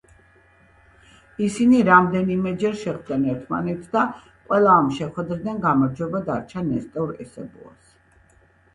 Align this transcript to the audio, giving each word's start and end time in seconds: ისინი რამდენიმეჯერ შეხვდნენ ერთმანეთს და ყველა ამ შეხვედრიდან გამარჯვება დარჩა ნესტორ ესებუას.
ისინი 1.47 1.81
რამდენიმეჯერ 1.89 2.79
შეხვდნენ 2.85 3.29
ერთმანეთს 3.35 3.93
და 3.99 4.03
ყველა 4.25 4.75
ამ 4.81 4.91
შეხვედრიდან 4.99 5.63
გამარჯვება 5.71 6.27
დარჩა 6.33 6.69
ნესტორ 6.75 7.17
ესებუას. 7.25 7.97